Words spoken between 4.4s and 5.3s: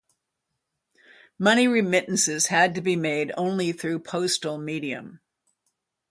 medium.